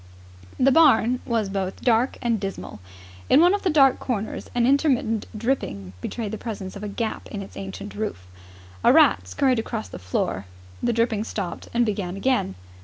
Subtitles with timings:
[0.59, 2.79] The barn was both dark and dismal.
[3.29, 7.27] In one of the dark corners an intermittent dripping betrayed the presence of a gap
[7.29, 8.25] in its ancient roof.
[8.83, 10.47] A rat scurried across the floor.
[10.81, 12.55] The dripping stopped and began again.